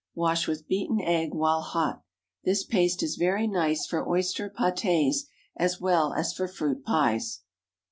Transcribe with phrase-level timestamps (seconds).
[0.15, 2.01] Wash with beaten egg while hot.
[2.43, 7.41] This paste is very nice for oyster pâtés as well as for fruit pies.